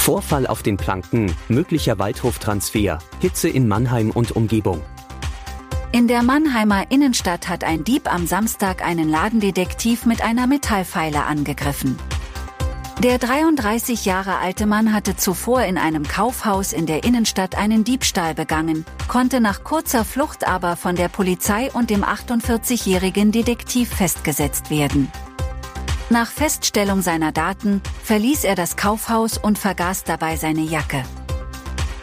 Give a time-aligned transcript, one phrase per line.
[0.00, 4.80] Vorfall auf den Planken, möglicher Waldhoftransfer, Hitze in Mannheim und Umgebung.
[5.92, 11.98] In der Mannheimer Innenstadt hat ein Dieb am Samstag einen Ladendetektiv mit einer Metallpfeile angegriffen.
[13.02, 18.34] Der 33 Jahre alte Mann hatte zuvor in einem Kaufhaus in der Innenstadt einen Diebstahl
[18.34, 25.12] begangen, konnte nach kurzer Flucht aber von der Polizei und dem 48-jährigen Detektiv festgesetzt werden.
[26.12, 31.04] Nach Feststellung seiner Daten verließ er das Kaufhaus und vergaß dabei seine Jacke.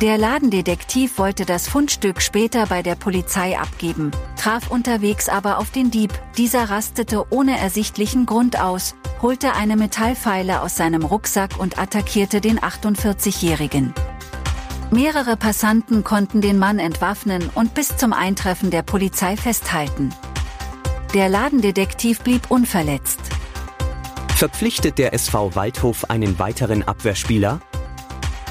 [0.00, 5.92] Der Ladendetektiv wollte das Fundstück später bei der Polizei abgeben, traf unterwegs aber auf den
[5.92, 6.12] Dieb.
[6.36, 12.58] Dieser rastete ohne ersichtlichen Grund aus, holte eine Metallpfeile aus seinem Rucksack und attackierte den
[12.58, 13.94] 48-Jährigen.
[14.90, 20.12] Mehrere Passanten konnten den Mann entwaffnen und bis zum Eintreffen der Polizei festhalten.
[21.14, 23.31] Der Ladendetektiv blieb unverletzt.
[24.42, 27.60] Verpflichtet der SV Waldhof einen weiteren Abwehrspieler?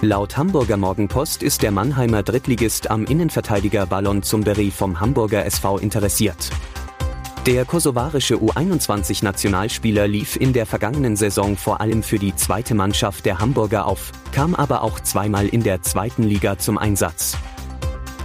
[0.00, 6.50] Laut Hamburger Morgenpost ist der Mannheimer Drittligist am Innenverteidiger Ballon Zumberi vom Hamburger SV interessiert.
[7.46, 13.40] Der kosovarische U21-Nationalspieler lief in der vergangenen Saison vor allem für die zweite Mannschaft der
[13.40, 17.36] Hamburger auf, kam aber auch zweimal in der zweiten Liga zum Einsatz.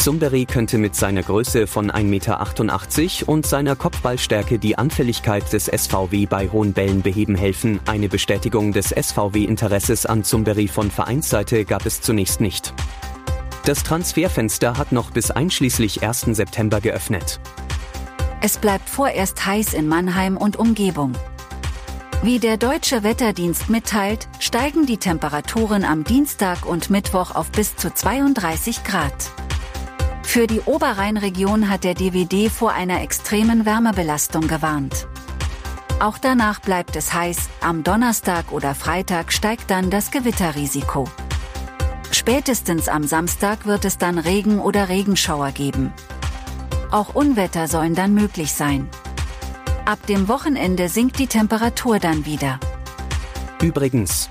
[0.00, 6.24] Zumberi könnte mit seiner Größe von 1,88 Meter und seiner Kopfballstärke die Anfälligkeit des SVW
[6.24, 7.80] bei hohen Bällen beheben helfen.
[7.84, 12.72] Eine Bestätigung des SVW-Interesses an Zumberi von Vereinsseite gab es zunächst nicht.
[13.66, 16.28] Das Transferfenster hat noch bis einschließlich 1.
[16.30, 17.38] September geöffnet.
[18.40, 21.12] Es bleibt vorerst heiß in Mannheim und Umgebung.
[22.22, 27.92] Wie der deutsche Wetterdienst mitteilt, steigen die Temperaturen am Dienstag und Mittwoch auf bis zu
[27.92, 29.30] 32 Grad.
[30.30, 35.08] Für die Oberrheinregion hat der DWD vor einer extremen Wärmebelastung gewarnt.
[35.98, 41.08] Auch danach bleibt es heiß, am Donnerstag oder Freitag steigt dann das Gewitterrisiko.
[42.12, 45.92] Spätestens am Samstag wird es dann Regen oder Regenschauer geben.
[46.92, 48.88] Auch Unwetter sollen dann möglich sein.
[49.84, 52.60] Ab dem Wochenende sinkt die Temperatur dann wieder.
[53.60, 54.30] Übrigens,